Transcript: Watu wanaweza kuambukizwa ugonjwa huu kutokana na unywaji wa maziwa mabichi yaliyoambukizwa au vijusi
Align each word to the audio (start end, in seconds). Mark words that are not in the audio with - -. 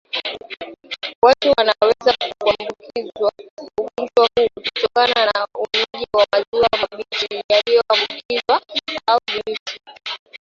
Watu 1.23 1.53
wanaweza 1.57 2.15
kuambukizwa 2.39 3.31
ugonjwa 3.61 4.29
huu 4.37 4.49
kutokana 4.63 5.25
na 5.25 5.47
unywaji 5.55 6.05
wa 6.13 6.27
maziwa 6.33 6.67
mabichi 6.91 7.43
yaliyoambukizwa 7.49 8.61
au 9.07 9.19
vijusi 9.27 9.79